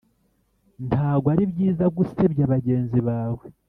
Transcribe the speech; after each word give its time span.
ntago 0.87 1.25
ari 1.33 1.43
byiza 1.51 1.85
gusebya 1.97 2.49
bagenzi 2.53 2.99
bawe 3.07 3.45